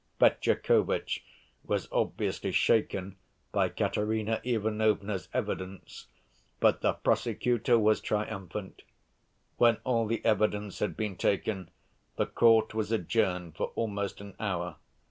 [0.17, 1.23] Fetyukovitch
[1.63, 3.17] was obviously shaken
[3.51, 6.07] by Katerina Ivanovna's evidence.
[6.59, 8.81] But the prosecutor was triumphant.
[9.57, 11.69] When all the evidence had been taken,
[12.15, 14.77] the court was adjourned for almost an hour.